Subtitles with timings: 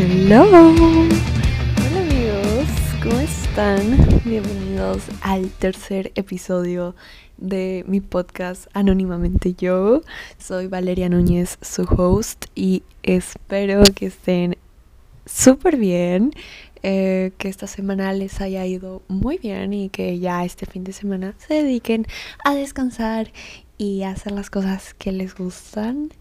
[0.00, 0.44] Hello.
[0.44, 2.68] Hola amigos,
[3.02, 4.20] ¿cómo están?
[4.24, 6.94] Bienvenidos al tercer episodio
[7.36, 10.02] de mi podcast Anónimamente Yo.
[10.38, 14.56] Soy Valeria Núñez, su host, y espero que estén
[15.26, 16.30] súper bien.
[16.84, 20.92] Eh, que esta semana les haya ido muy bien y que ya este fin de
[20.92, 22.06] semana se dediquen
[22.44, 23.32] a descansar
[23.78, 26.12] y a hacer las cosas que les gustan.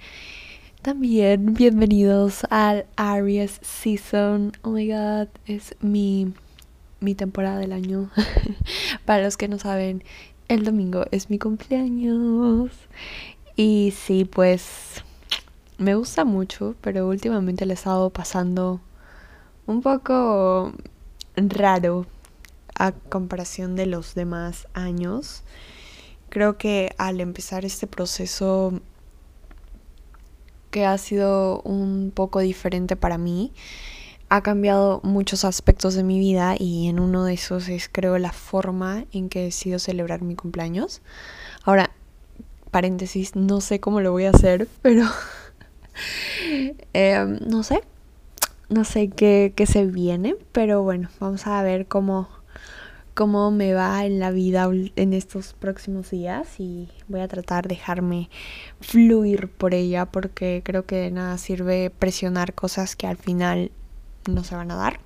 [0.81, 4.53] También bienvenidos al Aries Season.
[4.61, 6.33] Oh my god, es mi,
[7.01, 8.09] mi temporada del año.
[9.05, 10.03] Para los que no saben,
[10.47, 12.71] el domingo es mi cumpleaños.
[13.55, 15.03] Y sí, pues
[15.77, 18.79] me gusta mucho, pero últimamente le he estado pasando
[19.65, 20.73] un poco
[21.35, 22.05] raro
[22.75, 25.43] a comparación de los demás años.
[26.29, 28.79] Creo que al empezar este proceso
[30.71, 33.51] que ha sido un poco diferente para mí.
[34.29, 38.33] Ha cambiado muchos aspectos de mi vida y en uno de esos es creo la
[38.33, 41.01] forma en que decido celebrar mi cumpleaños.
[41.63, 41.91] Ahora,
[42.71, 45.05] paréntesis, no sé cómo lo voy a hacer, pero
[46.93, 47.81] em, no sé.
[48.69, 52.27] No sé qué, qué se viene, pero bueno, vamos a ver cómo,
[53.17, 57.73] cómo me va en la vida en estos próximos días y voy a tratar de
[57.73, 58.29] dejarme
[58.79, 63.71] fluir por ella porque creo que de nada sirve presionar cosas que al final
[64.29, 64.99] no se van a dar.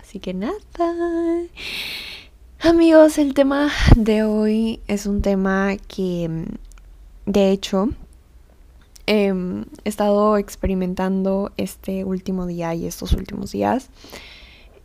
[0.00, 0.56] Así que nada.
[2.58, 6.28] Amigos, el tema de hoy es un tema que
[7.26, 7.90] de hecho
[9.06, 13.88] em, he estado experimentando este último día y estos últimos días.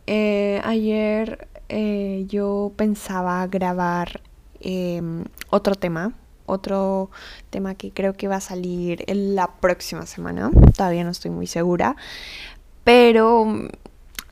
[0.06, 4.20] Eh, ayer eh, yo pensaba grabar
[4.60, 6.12] em, otro tema,
[6.44, 7.10] otro
[7.48, 11.46] tema que creo que va a salir en la próxima semana, todavía no estoy muy
[11.46, 11.96] segura,
[12.84, 13.46] pero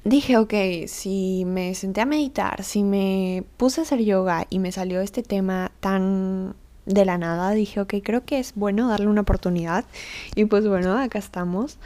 [0.04, 0.52] dije, ok,
[0.86, 5.22] si me senté a meditar, si me puse a hacer yoga y me salió este
[5.22, 6.54] tema tan
[6.86, 9.84] de la nada, dije, ok, creo que es bueno darle una oportunidad.
[10.34, 11.78] Y pues bueno, acá estamos.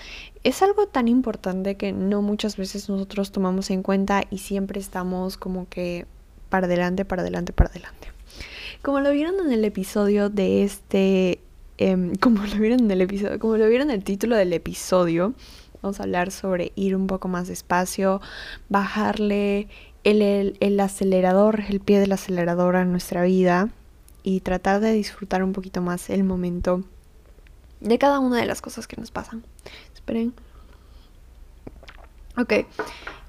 [0.43, 5.37] Es algo tan importante que no muchas veces nosotros tomamos en cuenta y siempre estamos
[5.37, 6.06] como que
[6.49, 8.09] para adelante, para adelante, para adelante.
[8.82, 11.41] Como lo vieron en el episodio de este,
[11.78, 15.34] em, como lo vieron en el episodio, como lo vieron en el título del episodio,
[15.82, 18.21] vamos a hablar sobre ir un poco más despacio,
[18.69, 19.69] bajarle
[20.05, 23.71] el, el acelerador, el pie del acelerador a nuestra vida
[24.25, 26.83] y tratar de disfrutar un poquito más el momento
[27.81, 29.45] de cada una de las cosas que nos pasan.
[29.95, 30.33] Esperen.
[32.37, 32.67] Ok.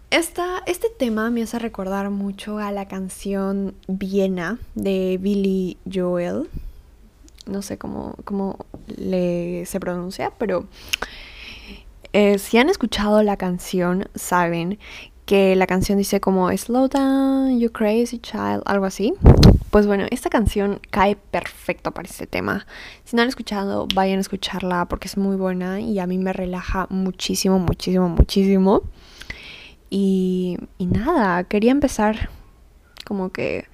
[0.09, 6.49] Esta, este tema me hace recordar mucho a la canción Viena de Billy Joel.
[7.45, 8.57] No sé cómo, cómo
[8.87, 10.65] le se pronuncia, pero
[12.13, 14.79] eh, si han escuchado la canción, saben
[15.25, 19.13] que la canción dice como Slow down, you crazy child, algo así.
[19.75, 22.65] Pues bueno, esta canción cae perfecto para este tema.
[23.03, 26.31] Si no han escuchado, vayan a escucharla porque es muy buena y a mí me
[26.31, 28.83] relaja muchísimo, muchísimo, muchísimo.
[29.89, 32.29] Y, y nada, quería empezar
[33.03, 33.65] como que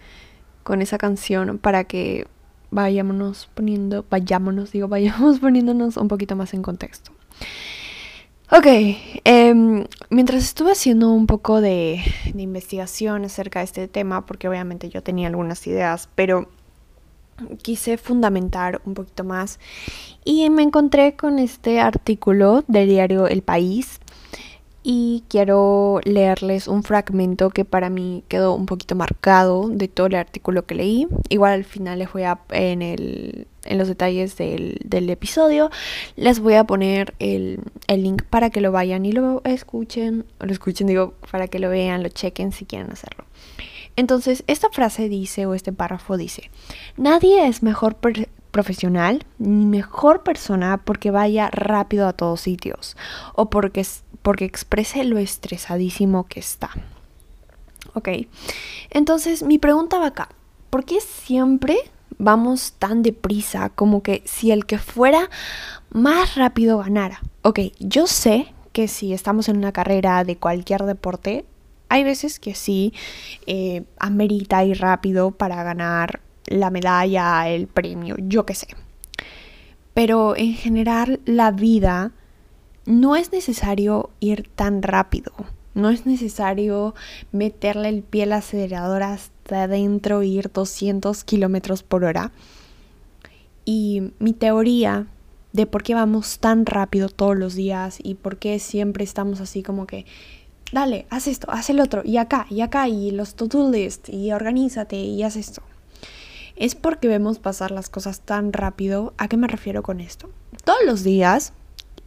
[0.64, 2.26] con esa canción para que
[2.72, 7.12] vayámonos poniendo, vayámonos, digo, vayamos poniéndonos un poquito más en contexto.
[8.54, 8.66] Ok,
[9.24, 12.02] em, mientras estuve haciendo un poco de,
[12.36, 16.50] investigación acerca de este tema, porque obviamente yo tenía algunas ideas, pero
[17.64, 19.58] quise fundamentar un poquito más
[20.26, 24.02] y me encontré con este artículo del diario El País
[24.84, 30.16] y quiero leerles un fragmento que para mí quedó un poquito marcado de todo el
[30.16, 31.08] artículo que leí.
[31.30, 35.70] Igual al final les voy a en el en los detalles del, episodio.
[36.16, 40.26] Les voy a poner el, link para que lo vayan y lo escuchen.
[40.40, 43.26] O lo escuchen, digo, para que lo vean, lo chequen si quieren hacerlo.
[43.96, 46.50] Entonces, esta frase dice, o este párrafo dice,
[46.98, 47.98] nadie es mejor
[48.52, 52.96] profesional ni mejor persona porque vaya rápido a todos sitios
[53.34, 53.86] o porque,
[54.22, 56.72] porque exprese lo estresadísimo que está.
[57.94, 58.10] Ok,
[58.90, 60.30] entonces mi pregunta va acá,
[60.70, 61.78] ¿por qué siempre
[62.18, 65.30] vamos tan deprisa como que si el que fuera
[65.92, 67.22] más rápido ganara.
[67.42, 71.46] Ok, yo sé que si estamos en una carrera de cualquier deporte,
[71.90, 72.94] hay veces que sí
[73.48, 78.68] eh, amerita ir rápido para ganar la medalla, el premio, yo qué sé.
[79.94, 82.12] Pero en general la vida
[82.86, 85.34] no es necesario ir tan rápido.
[85.74, 86.96] No es necesario
[87.32, 89.04] meterle el pie al acelerador
[89.52, 92.32] hasta adentro ir 200 kilómetros por hora.
[93.66, 95.08] Y mi teoría
[95.52, 99.62] de por qué vamos tan rápido todos los días y por qué siempre estamos así
[99.62, 100.06] como que,
[100.72, 104.32] dale, haz esto, haz el otro, y acá, y acá, y los to-do list, y
[104.32, 105.62] organízate, y haz esto.
[106.56, 109.14] Es porque vemos pasar las cosas tan rápido.
[109.18, 110.30] ¿A qué me refiero con esto?
[110.64, 111.52] Todos los días,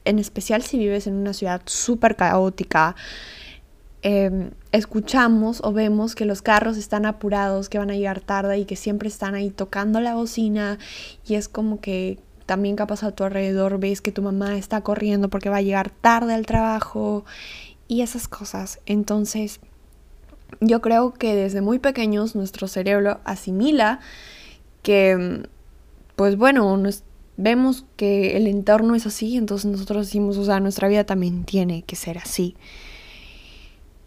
[0.07, 2.97] en especial si vives en una ciudad súper caótica,
[4.05, 8.65] em, escuchamos o vemos que los carros están apurados, que van a llegar tarde y
[8.65, 10.79] que siempre están ahí tocando la bocina
[11.27, 15.29] y es como que también capaz a tu alrededor ves que tu mamá está corriendo
[15.31, 17.25] porque va a llegar tarde al trabajo
[17.89, 18.79] y esas cosas.
[18.87, 19.61] Entonces,
[20.61, 24.01] yo creo que desde muy pequeños nuestro cerebro asimila
[24.83, 25.49] que,
[26.17, 26.81] pues bueno,
[27.37, 31.83] vemos que el entorno es así, entonces nosotros decimos, o sea, nuestra vida también tiene
[31.83, 32.55] que ser así.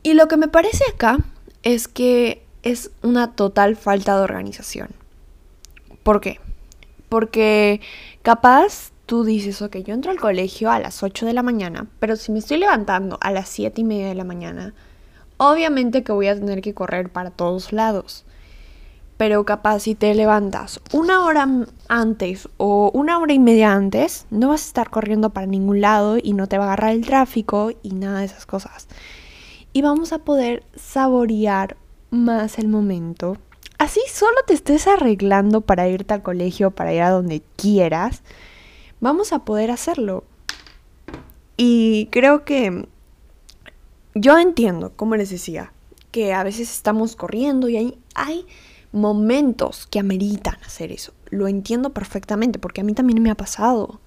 [0.07, 1.17] Y lo que me parece acá
[1.63, 4.87] es que es una total falta de organización.
[6.01, 6.39] ¿Por qué?
[7.09, 7.81] Porque
[8.21, 12.15] capaz tú dices, ok, yo entro al colegio a las 8 de la mañana, pero
[12.15, 14.73] si me estoy levantando a las 7 y media de la mañana,
[15.35, 18.23] obviamente que voy a tener que correr para todos lados.
[19.17, 21.49] Pero capaz si te levantas una hora
[21.89, 26.17] antes o una hora y media antes, no vas a estar corriendo para ningún lado
[26.17, 28.87] y no te va a agarrar el tráfico y nada de esas cosas.
[29.73, 31.77] Y vamos a poder saborear
[32.09, 33.37] más el momento
[33.77, 38.21] así solo te estés arreglando para irte al colegio, para ir a donde quieras,
[38.99, 40.23] vamos a poder hacerlo.
[41.55, 42.87] Y creo que
[44.13, 45.71] yo entiendo, como les decía,
[46.11, 48.45] que a veces estamos corriendo y hay, hay
[48.91, 51.13] momentos que ameritan hacer eso.
[51.29, 53.99] Lo entiendo perfectamente porque a mí también me ha pasado.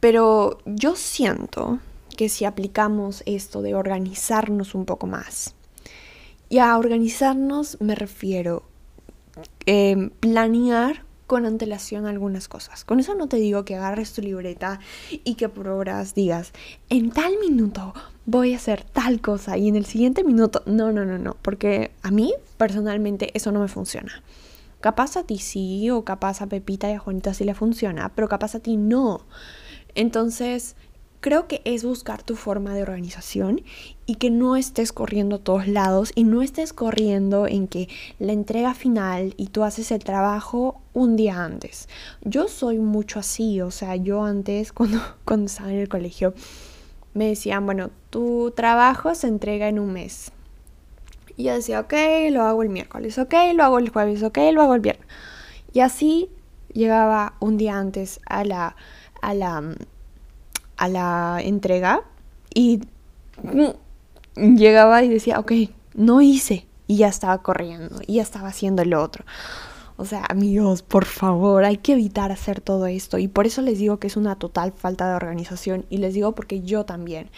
[0.00, 1.78] Pero yo siento
[2.16, 5.54] que si aplicamos esto de organizarnos un poco más,
[6.48, 8.64] y a organizarnos me refiero
[9.66, 12.84] Em, planear con antelación algunas cosas.
[12.84, 14.78] Con eso no te digo que agarres tu libreta
[15.10, 16.52] y que por horas digas,
[16.88, 17.92] en tal minuto
[18.24, 21.90] voy a hacer tal cosa y en el siguiente minuto, no, no, no, no, porque
[22.02, 24.22] a mí personalmente eso no me funciona.
[24.80, 28.28] Capaz a ti sí, o capaz a Pepita y a Juanita sí le funciona, pero
[28.28, 29.26] capaz a ti no.
[29.96, 30.76] Entonces,
[31.20, 33.62] creo que es buscar tu forma de organización
[34.06, 38.32] y que no estés corriendo a todos lados y no estés corriendo en que la
[38.32, 41.88] entrega final y tú haces el trabajo un día antes.
[42.22, 46.34] Yo soy mucho así, o sea, yo antes cuando, cuando estaba en el colegio
[47.14, 50.32] me decían, bueno, tu trabajo se entrega en un mes.
[51.36, 51.94] Y yo decía, ok,
[52.30, 55.06] lo hago el miércoles, ok, lo hago el jueves, ok, lo hago el viernes.
[55.72, 56.30] Y así
[56.72, 58.76] llegaba un día antes a la,
[59.22, 59.76] a la
[60.76, 62.02] a la entrega
[62.54, 62.80] y
[64.34, 65.52] llegaba y decía, ok,
[65.94, 66.66] no hice.
[66.88, 69.24] Y ya estaba corriendo, y ya estaba haciendo el otro.
[69.98, 73.16] O sea, amigos, por favor, hay que evitar hacer todo esto.
[73.16, 75.86] Y por eso les digo que es una total falta de organización.
[75.88, 77.30] Y les digo porque yo también.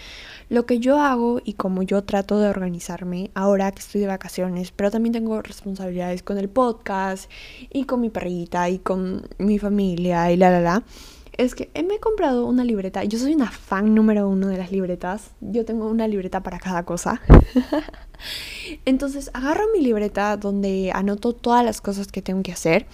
[0.49, 4.73] Lo que yo hago y como yo trato de organizarme ahora que estoy de vacaciones,
[4.73, 7.31] pero también tengo responsabilidades con el podcast
[7.71, 10.83] y con mi perrita y con mi familia y la, la, la
[11.39, 13.05] es que me he comprado una libreta.
[13.05, 15.31] Yo soy una fan número uno de las libretas.
[15.41, 17.23] Yo tengo una libreta para cada cosa.
[18.85, 22.87] Entonces agarro mi libreta donde anoto todas las cosas que tengo que hacer.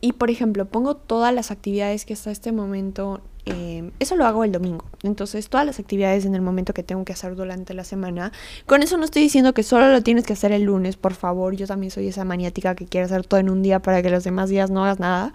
[0.00, 3.22] Y por ejemplo, pongo todas las actividades que hasta este momento...
[3.46, 4.86] Em, eso lo hago el domingo.
[5.02, 8.32] Entonces, todas las actividades en el momento que tengo que hacer durante la semana.
[8.66, 11.54] Con eso no estoy diciendo que solo lo tienes que hacer el lunes, por favor.
[11.54, 14.24] Yo también soy esa maniática que quiere hacer todo en un día para que los
[14.24, 15.32] demás días no hagas nada.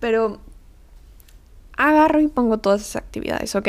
[0.00, 0.40] Pero
[1.76, 3.68] agarro y pongo todas esas actividades, ¿ok?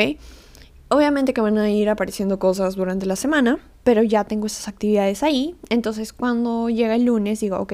[0.88, 5.24] Obviamente que van a ir apareciendo cosas durante la semana, pero ya tengo esas actividades
[5.24, 5.56] ahí.
[5.70, 7.74] Entonces cuando llega el lunes digo, ok,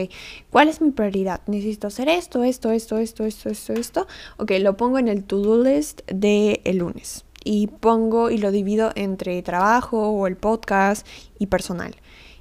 [0.50, 1.42] ¿cuál es mi prioridad?
[1.46, 4.08] Necesito hacer esto, esto, esto, esto, esto, esto, esto.
[4.38, 7.26] Ok, lo pongo en el to-do list de el lunes.
[7.44, 11.06] Y pongo y lo divido entre trabajo o el podcast
[11.38, 11.96] y personal.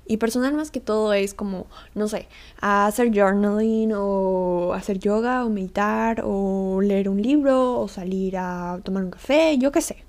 [0.07, 2.27] Y personal más que todo es como, no sé,
[2.61, 9.05] hacer journaling o hacer yoga o meditar o leer un libro o salir a tomar
[9.05, 10.05] un café, yo qué sé.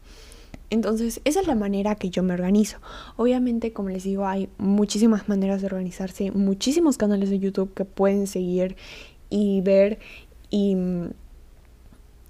[0.71, 2.77] Entonces, esa es la manera que yo me organizo.
[3.17, 8.25] Obviamente, como les digo, hay muchísimas maneras de organizarse, muchísimos canales de YouTube que pueden
[8.25, 8.77] seguir
[9.29, 9.99] y ver
[10.49, 10.77] y,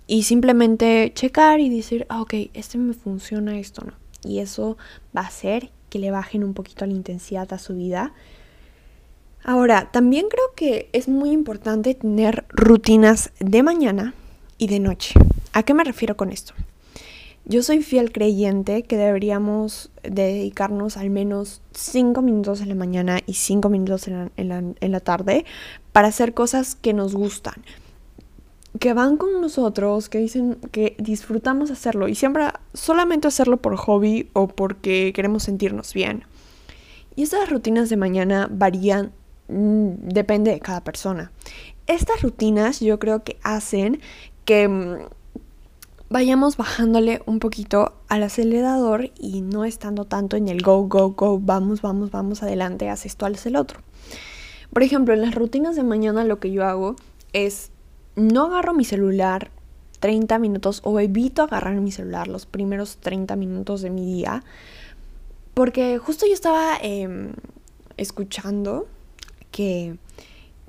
[0.08, 3.94] y simplemente checar y decir, ah, ok, este me funciona, esto no.
[4.24, 4.76] Y eso
[5.16, 8.14] va a ser que le bajen un poquito la intensidad a su vida.
[9.44, 14.14] Ahora, también creo que es muy importante tener rutinas de mañana
[14.58, 15.16] y de noche.
[15.52, 16.54] ¿A qué me refiero con esto?
[17.44, 23.34] Yo soy fiel creyente que deberíamos dedicarnos al menos 5 minutos en la mañana y
[23.34, 25.44] 5 minutos en la, en la, tarde
[25.92, 27.56] para hacer cosas que nos gustan.
[28.80, 34.30] Que van con nosotros, que dicen que disfrutamos hacerlo y siempre solamente hacerlo por hobby
[34.34, 36.24] o porque queremos sentirnos bien.
[37.16, 39.12] Y estas rutinas de mañana varían,
[39.50, 41.32] mm, depende de cada persona.
[41.88, 44.00] Estas rutinas yo creo que hacen
[44.46, 44.96] que mm,
[46.10, 51.40] vayamos bajándole un poquito al acelerador y no estando tanto en el go, go, go,
[51.40, 53.82] vamos, vamos, vamos adelante, haz esto, haz el otro.
[54.72, 56.96] Por ejemplo, en las rutinas de mañana lo que yo hago
[57.34, 57.71] es
[58.16, 59.52] no agarro mi celular
[60.00, 64.44] 30 minutos o evito agarrar mi celular los primeros 30 minutos de mi día.
[65.54, 67.34] Porque justo yo estaba em,
[67.98, 68.88] escuchando
[69.52, 69.98] que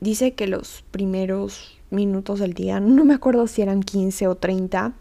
[0.00, 4.92] dice que los primeros minutos del día, no me acuerdo si eran 15 o 30,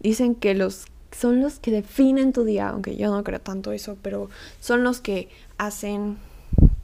[0.00, 3.96] dicen que los son los que definen tu día, aunque yo no creo tanto eso,
[4.02, 4.28] pero
[4.60, 6.18] son los que hacen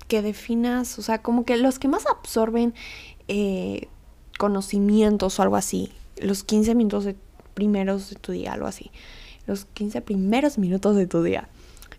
[0.08, 2.72] que definas, o sea, como que los que más absorben
[3.28, 3.88] eh,
[4.42, 5.92] conocimientos o algo así.
[6.16, 7.14] Los 15 minutos de
[7.54, 8.90] primeros de tu día, algo así.
[9.46, 11.48] Los 15 primeros minutos de tu día.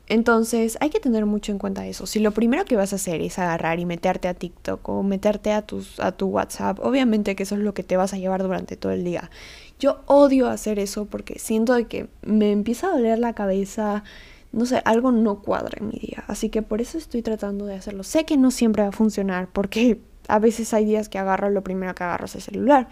[0.10, 2.06] Entonces hay que tener mucho en cuenta eso.
[2.06, 5.54] Si lo primero que vas a hacer es agarrar y meterte a TikTok o meterte
[5.54, 8.44] a, tus, a tu WhatsApp, obviamente que eso es lo que te vas a llevar
[8.44, 9.32] durante todo el día.
[9.80, 14.04] Yo odio hacer eso porque siento que me empieza a doler la cabeza,
[14.52, 16.26] no sé, algo no cuadra en mi día.
[16.28, 18.04] Así que por eso estoy tratando de hacerlo.
[18.04, 21.64] Sé que no siempre va a funcionar porque a veces hay días que agarro lo
[21.64, 22.88] primero que agarro es el celular.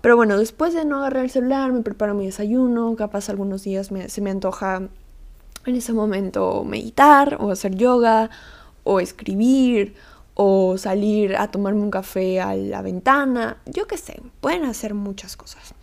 [0.00, 3.90] Pero bueno, después de no agarrar el celular, me preparo mi desayuno, capaz algunos días
[4.06, 4.88] se me antoja
[5.64, 8.30] en ese momento meditar o hacer yoga
[8.82, 9.94] o escribir
[10.34, 15.36] o salir a tomarme un café a la ventana, yo qué sé, pueden hacer muchas
[15.36, 15.74] cosas.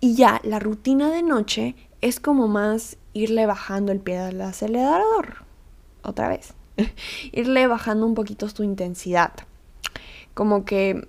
[0.00, 5.44] Y ya la rutina de noche es como más irle bajando el pie al acelerador,
[6.02, 6.52] otra vez,
[7.32, 9.32] irle bajando un poquito tu intensidad
[10.34, 11.06] como que,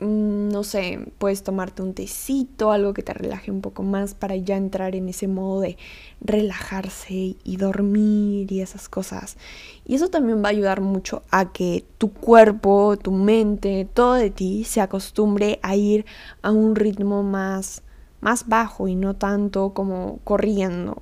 [0.00, 4.36] mm, no sé, puedes tomarte un tecito, algo que te relaje un poco más para
[4.36, 5.76] ya entrar en ese modo de
[6.20, 9.36] relajarse y dormir y esas cosas.
[9.84, 14.30] Y eso también va a ayudar mucho a que tu cuerpo, tu mente, todo de
[14.30, 16.06] ti se acostumbre a ir
[16.42, 17.82] a un ritmo más,
[18.20, 20.96] más bajo y no tanto como corriendo.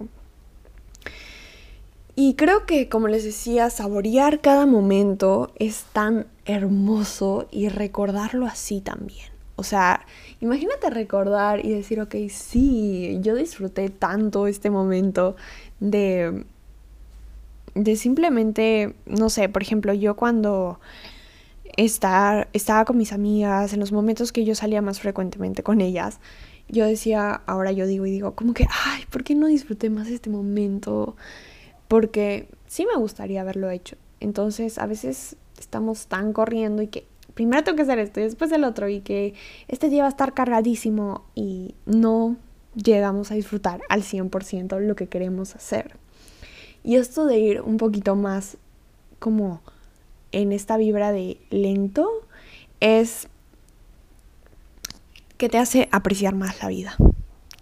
[2.14, 8.80] Y creo que, como les decía, saborear cada momento es tan hermoso y recordarlo así
[8.80, 9.32] también.
[9.56, 10.06] O sea,
[10.40, 15.36] imagínate recordar y decir, ok, sí, yo disfruté tanto este momento
[15.78, 16.44] de,
[17.74, 20.80] de simplemente, no sé, por ejemplo, yo cuando
[21.76, 26.18] estar, estaba con mis amigas, en los momentos que yo salía más frecuentemente con ellas,
[26.68, 30.08] yo decía, ahora yo digo y digo, como que, ay, ¿por qué no disfruté más
[30.08, 31.16] este momento?
[31.88, 33.96] Porque sí me gustaría haberlo hecho.
[34.20, 38.52] Entonces, a veces estamos tan corriendo y que primero tengo que hacer esto y después
[38.52, 39.34] el otro y que
[39.68, 42.36] este día va a estar cargadísimo y no
[42.74, 45.96] llegamos a disfrutar al 100% lo que queremos hacer.
[46.84, 48.56] Y esto de ir un poquito más
[49.18, 49.60] como
[50.32, 52.08] en esta vibra de lento
[52.80, 53.28] es
[55.36, 56.96] que te hace apreciar más la vida.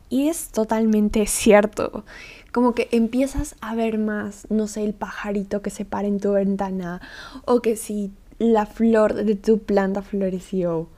[0.08, 2.04] Y es totalmente cierto
[2.52, 6.32] como que empiezas a ver más, no sé, el pajarito que se para en tu
[6.32, 7.00] ventana
[7.44, 10.88] o que si la flor de tu planta floreció.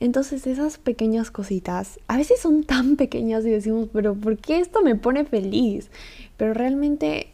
[0.00, 4.82] Entonces esas pequeñas cositas, a veces son tan pequeñas y decimos, pero ¿por qué esto
[4.82, 5.90] me pone feliz?
[6.36, 7.28] Pero realmente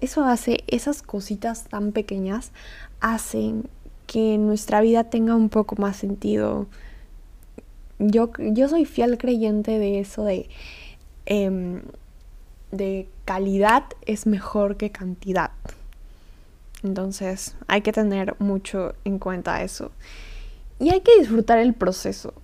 [0.00, 2.50] eso hace, esas cositas tan pequeñas
[3.00, 3.68] hacen
[4.06, 6.66] que nuestra vida tenga un poco más sentido.
[7.98, 10.48] Yo, yo soy fiel creyente de eso, de...
[11.26, 11.82] Em,
[12.70, 15.50] de calidad es mejor que cantidad.
[16.82, 19.90] Entonces hay que tener mucho en cuenta eso.
[20.78, 22.34] Y hay que disfrutar el proceso.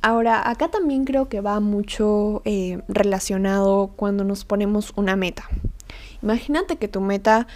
[0.00, 5.48] Ahora, acá también creo que va mucho eh, relacionado cuando nos ponemos una meta.
[6.22, 7.46] Imagínate que tu meta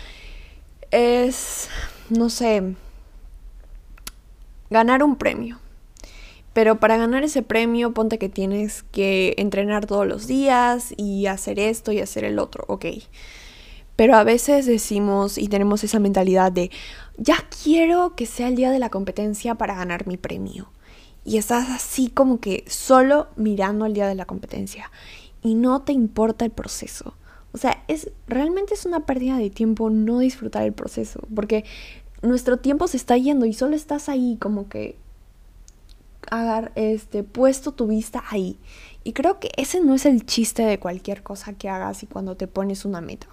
[0.91, 1.69] es,
[2.11, 2.75] no sé,
[4.71, 5.59] ganar un premio.
[6.59, 11.61] Pero para ganar ese premio, ponte que tienes que entrenar todos los días y hacer
[11.61, 12.87] esto y hacer el otro, ok.
[13.95, 16.73] Pero a veces decimos y tenemos esa mentalidad de,
[17.17, 20.73] ya quiero que sea el día de la competencia para ganar mi premio.
[21.25, 24.91] Y estás así como que solo mirando al día de la competencia
[25.45, 27.15] y no te importa el proceso.
[27.53, 31.65] O sea, es realmente es una pérdida de tiempo no disfrutar el proceso, porque
[32.21, 34.97] nuestro tiempo se está yendo y solo estás ahí como que
[36.31, 38.59] haber este, puesto tu vista ahí.
[39.05, 42.37] Y creo que ese no es el chiste de cualquier cosa que hagas y cuando
[42.37, 43.27] te pones una meta.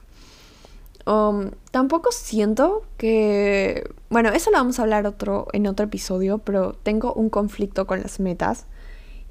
[1.05, 3.89] Um, tampoco siento que...
[4.09, 8.01] Bueno, eso lo vamos a hablar otro, en otro episodio, pero tengo un conflicto con
[8.01, 8.65] las metas.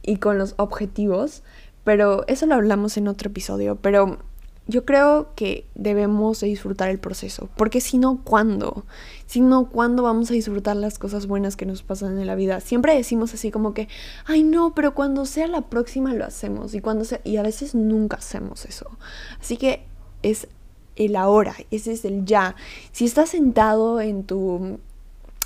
[0.06, 1.42] y con los objetivos,
[1.82, 4.18] pero eso lo hablamos en otro episodio, pero
[4.66, 8.84] yo creo que debemos disfrutar el proceso, porque si no, ¿cuándo?
[9.26, 12.60] Si no, ¿cuándo vamos a disfrutar las cosas buenas que nos pasan en la vida?
[12.60, 13.88] Siempre decimos así como que,
[14.24, 17.74] ay no, pero cuando sea la próxima lo hacemos y cuando sea, y a veces
[17.74, 18.90] nunca hacemos eso.
[19.38, 19.84] Así que
[20.22, 20.48] es
[20.96, 22.56] el ahora, ese es el ya.
[22.92, 24.78] Si estás sentado en tu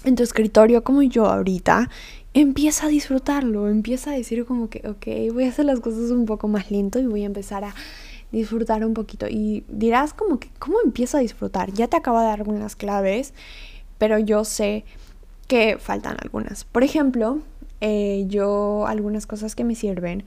[0.05, 1.91] en tu escritorio como yo ahorita,
[2.35, 6.25] empieza a disfrutarlo, empieza a decir como que, ok, voy a hacer las cosas un
[6.25, 7.75] poco más lento y voy a empezar a
[8.33, 9.27] disfrutar un poquito.
[9.29, 11.73] Y dirás como que, ¿cómo empiezo a disfrutar?
[11.73, 13.35] Ya te acabo de dar algunas claves,
[13.99, 14.85] pero yo sé
[15.47, 16.65] que faltan algunas.
[16.65, 17.39] Por ejemplo,
[17.81, 20.25] eh, yo algunas cosas que me sirven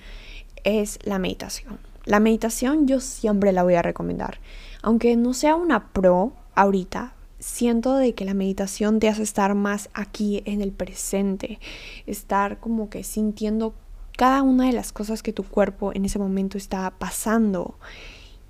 [0.64, 1.80] es la meditación.
[2.06, 4.40] La meditación yo siempre la voy a recomendar.
[4.82, 9.90] Aunque no sea una pro ahorita, siento de que la meditación te hace estar más
[9.94, 11.60] aquí en el presente,
[12.06, 13.74] estar como que sintiendo
[14.18, 17.76] cada una de las cosas que tu cuerpo en ese momento está pasando.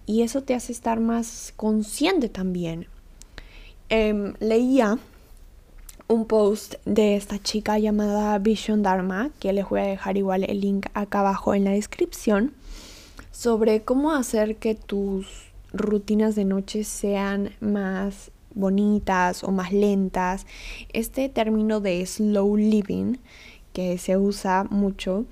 [0.06, 2.88] Y eso te hace estar más consciente también.
[3.90, 4.98] Em, leía
[6.08, 10.60] un post de esta chica llamada Vision Dharma, que les voy a dejar igual el
[10.60, 12.54] link acá abajo en la descripción,
[13.32, 20.46] sobre cómo hacer que tus rutinas de noche sean más bonitas o más lentas.
[20.94, 23.16] Este término de slow living
[23.74, 25.26] que se usa mucho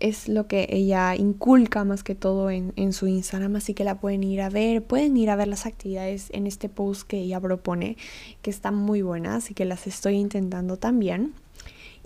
[0.00, 4.00] es lo que ella inculca más que todo en, en, su Instagram, así que la
[4.00, 7.38] pueden ir a ver, pueden ir a ver las actividades en este post que ella
[7.38, 7.98] propone,
[8.40, 11.34] que están muy buenas y que las estoy intentando también.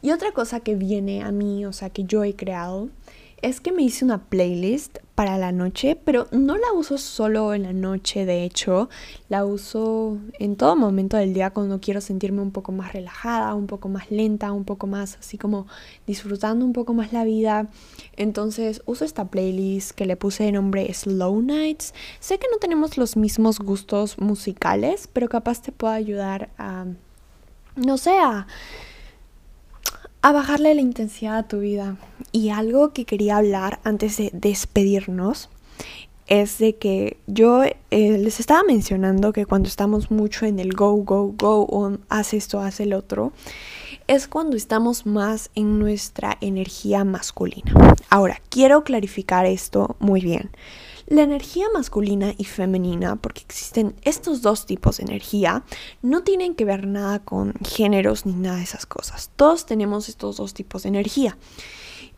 [0.02, 2.90] Y otra cosa que viene a mí, o sea, que yo he creado,
[3.44, 7.64] es que me hice una playlist para la noche, pero no la uso solo en
[7.64, 8.88] la noche, de hecho,
[9.28, 13.66] la uso en todo momento del día cuando quiero sentirme un poco más relajada, un
[13.66, 15.66] poco más lenta, un poco más así como
[16.06, 17.68] disfrutando un poco más la vida.
[18.16, 21.92] Entonces uso esta playlist que le puse de nombre Slow Nights.
[22.20, 26.86] Sé que no tenemos los mismos gustos musicales, pero capaz te puedo ayudar a,
[27.76, 28.46] no sé, a
[30.24, 31.98] a bajarle la intensidad a tu vida.
[32.32, 35.50] Y algo que quería hablar antes de despedirnos
[36.26, 40.94] es de que yo eh, les estaba mencionando que cuando estamos mucho en el go,
[40.94, 43.34] go, go, o haz esto, haz el otro,
[44.06, 47.74] es cuando estamos más en nuestra energía masculina.
[48.08, 50.48] Ahora, quiero clarificar esto muy bien.
[51.06, 55.64] La energía masculina y femenina, porque existen estos dos tipos de energía,
[56.00, 59.30] no tienen que ver nada con géneros ni nada de esas cosas.
[59.36, 61.36] Todos tenemos estos dos tipos de energía.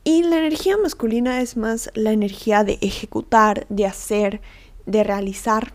[0.05, 4.40] Y la energía masculina es más la energía de ejecutar, de hacer,
[4.87, 5.72] de realizar.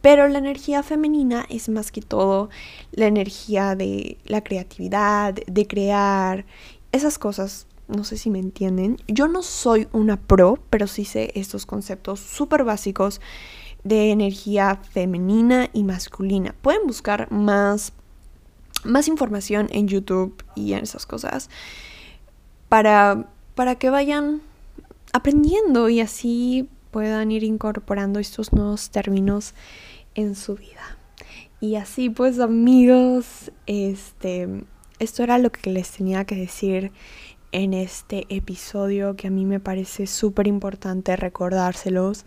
[0.00, 2.50] Pero la energía femenina es más que todo
[2.90, 6.46] la energía de la creatividad, de crear,
[6.92, 8.96] esas cosas no sé si me entienden.
[9.08, 13.20] Yo no soy una pro, pero sí sé estos conceptos súper básicos
[13.84, 16.54] de energía femenina y masculina.
[16.62, 17.92] Pueden buscar más,
[18.84, 21.50] más información en YouTube y en esas cosas
[22.68, 24.42] para, para que vayan
[25.12, 29.54] aprendiendo y así puedan ir incorporando estos nuevos términos
[30.14, 30.96] en su vida.
[31.60, 34.64] Y así pues amigos, este,
[34.98, 36.92] esto era lo que les tenía que decir
[37.52, 42.24] en este episodio que a mí me parece súper importante recordárselos.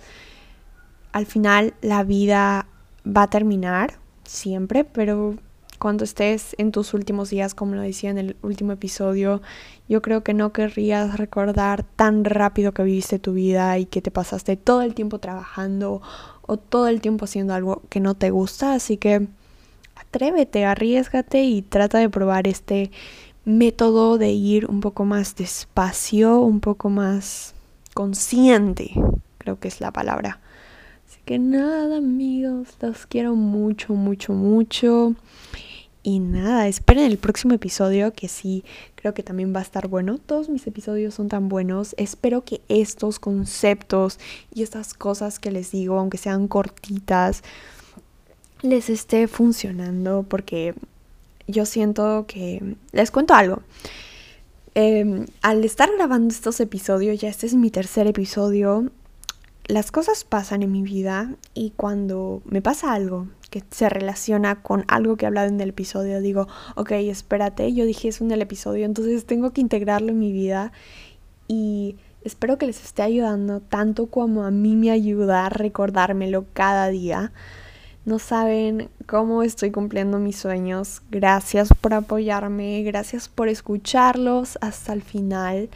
[1.12, 2.67] Al final la vida
[3.05, 5.36] va a terminar siempre, pero
[5.79, 9.41] cuando estés en tus últimos días, como lo decía en el último episodio,
[9.89, 14.12] yo creo que no querrías recordar tan rápido que viviste tu vida y que te
[14.12, 16.01] pasaste todo el tiempo trabajando
[16.41, 19.27] o todo el tiempo haciendo algo que no te gusta, así que
[19.95, 22.91] atrévete, arriesgate y trata de probar este
[23.45, 27.53] método de ir un poco más despacio, un poco más
[27.93, 28.91] consciente,
[29.38, 30.39] creo que es la palabra.
[31.08, 35.15] Así que nada, amigos, los quiero mucho, mucho, mucho.
[36.06, 40.17] Y nada, esperen el próximo episodio que sí, creo que también va a estar bueno.
[40.17, 41.95] Todos mis episodios son tan buenos.
[41.97, 44.19] Espero que estos conceptos
[44.53, 47.41] y estas cosas que les digo, aunque sean cortitas,
[48.62, 50.75] les esté funcionando porque
[51.47, 52.75] yo siento que...
[52.91, 53.62] Les cuento algo.
[54.75, 58.91] Em, al estar grabando estos episodios, ya este es mi tercer episodio,
[59.67, 64.84] las cosas pasan en mi vida y cuando me pasa algo que se relaciona con
[64.88, 68.41] algo que he hablado en el episodio, digo, ok, espérate, yo dije eso en el
[68.41, 70.71] episodio, entonces tengo que integrarlo en mi vida
[71.47, 76.88] y espero que les esté ayudando tanto como a mí me ayuda a recordármelo cada
[76.88, 77.32] día.
[78.05, 81.01] No saben cómo estoy cumpliendo mis sueños.
[81.09, 85.69] Gracias por apoyarme, gracias por escucharlos hasta el final.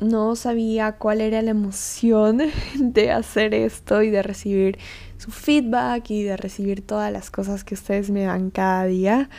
[0.00, 2.42] no sabía cuál era la emoción
[2.76, 4.78] de hacer esto y de recibir
[5.16, 9.30] su feedback y de recibir todas las cosas que ustedes me dan cada día.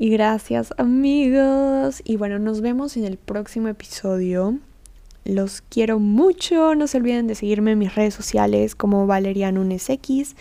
[0.00, 2.02] Y gracias amigos.
[2.04, 4.58] Y bueno, nos vemos en el próximo episodio.
[5.24, 6.74] Los quiero mucho.
[6.74, 10.34] No se olviden de seguirme en mis redes sociales como Valeria X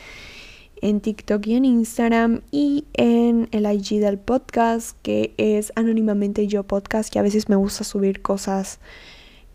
[0.83, 6.63] en TikTok y en Instagram y en el IG del podcast que es anónimamente yo
[6.63, 8.79] podcast que a veces me gusta subir cosas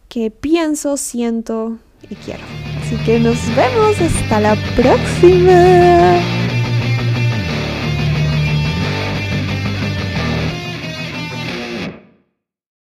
[0.08, 2.44] que pienso, siento y quiero.
[2.80, 6.37] Así que nos vemos hasta la próxima.